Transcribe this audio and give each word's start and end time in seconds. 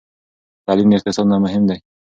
تعلیم 0.65 0.87
د 0.89 0.93
اقتصاد 0.97 1.25
نه 1.31 1.37
مهم 1.45 1.63
دی. 1.69 1.77